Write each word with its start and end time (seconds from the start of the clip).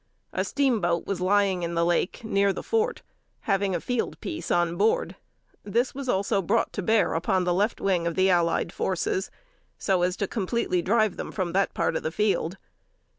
A 0.33 0.43
steamboat 0.43 1.05
was 1.05 1.21
lying 1.21 1.61
in 1.61 1.75
the 1.75 1.85
lake, 1.85 2.23
near 2.23 2.51
the 2.51 2.63
fort, 2.63 3.03
having 3.41 3.75
a 3.75 3.79
field 3.79 4.19
piece 4.19 4.49
on 4.49 4.75
board. 4.75 5.15
This 5.63 5.93
was 5.93 6.09
also 6.09 6.41
brought 6.41 6.73
to 6.73 6.81
bear 6.81 7.13
upon 7.13 7.43
the 7.43 7.53
left 7.53 7.79
wing 7.79 8.07
of 8.07 8.15
the 8.15 8.27
allied 8.27 8.73
forces, 8.73 9.29
so 9.77 10.01
as 10.01 10.17
to 10.17 10.27
completely 10.27 10.81
drive 10.81 11.17
them 11.17 11.31
from 11.31 11.53
that 11.53 11.75
part 11.75 11.95
of 11.95 12.01
the 12.01 12.11
field. 12.11 12.57